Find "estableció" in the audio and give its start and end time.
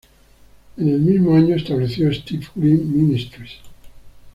1.55-2.11